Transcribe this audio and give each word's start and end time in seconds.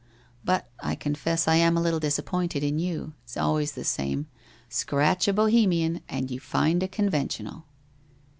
But 0.43 0.67
I 0.79 0.95
confess 0.95 1.47
I 1.47 1.57
am 1.57 1.77
a 1.77 1.79
little 1.79 1.99
disappointed 1.99 2.63
in 2.63 2.79
you. 2.79 3.13
It's 3.23 3.37
always 3.37 3.73
the 3.73 3.83
same. 3.83 4.25
Scratch 4.67 5.27
a 5.27 5.33
Bohemian 5.33 6.01
and 6.09 6.31
you 6.31 6.39
find 6.39 6.81
a 6.81 6.87
conventional 6.87 7.65